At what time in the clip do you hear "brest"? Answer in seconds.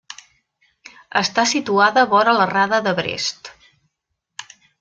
3.01-3.55